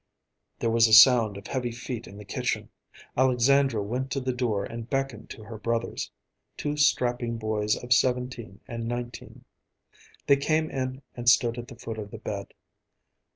There 0.57 0.71
was 0.71 0.87
a 0.87 0.93
sound 0.93 1.37
of 1.37 1.45
heavy 1.45 1.69
feet 1.71 2.07
in 2.07 2.17
the 2.17 2.25
kitchen. 2.25 2.71
Alexandra 3.15 3.83
went 3.83 4.09
to 4.13 4.19
the 4.19 4.33
door 4.33 4.63
and 4.65 4.89
beckoned 4.89 5.29
to 5.29 5.43
her 5.43 5.59
brothers, 5.59 6.09
two 6.57 6.75
strapping 6.75 7.37
boys 7.37 7.75
of 7.75 7.93
seventeen 7.93 8.61
and 8.67 8.87
nineteen. 8.87 9.45
They 10.25 10.37
came 10.37 10.71
in 10.71 11.03
and 11.15 11.29
stood 11.29 11.59
at 11.59 11.67
the 11.67 11.75
foot 11.77 11.99
of 11.99 12.09
the 12.09 12.17
bed. 12.17 12.55